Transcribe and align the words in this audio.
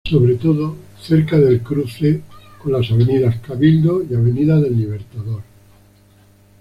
Sobre 0.09 0.33
todo 0.33 0.75
cerca 0.99 1.37
del 1.37 1.61
cruce 1.61 2.21
con 2.59 2.71
las 2.71 2.89
Avenida 2.89 3.39
Cabildo 3.39 4.01
y 4.03 4.15
Avenida 4.15 4.59
del 4.59 4.75
Libertador. 4.75 5.43